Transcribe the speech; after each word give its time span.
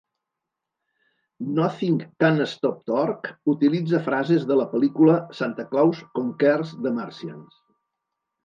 "Nothing 1.57 1.99
Can 2.23 2.41
Stop 2.53 2.79
Torg" 2.91 3.29
utilitza 3.53 4.01
frases 4.07 4.49
de 4.53 4.57
la 4.63 4.65
pel·lícula 4.75 5.19
'Santa 5.41 5.67
Claus 5.75 6.03
Conquers 6.21 6.73
the 6.87 6.95
Martians'. 7.01 7.63